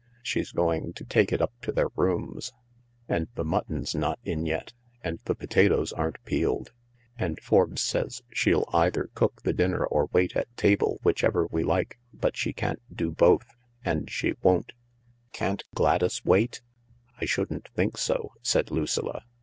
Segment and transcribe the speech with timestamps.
[0.23, 2.53] She's going to take it up to their rooms.
[3.07, 6.71] And the mutton's not in yet, and the potatoes aren't peeled.
[7.19, 11.99] And Forbes say, she'll either cook the dinner or wait at table, whichever we like,
[12.11, 13.45] but she can't do both—
[13.85, 14.71] and she won't,"
[15.33, 16.63] "Can't Gladys wait?"
[17.19, 19.25] "I shouldn't think so," said Lucilla.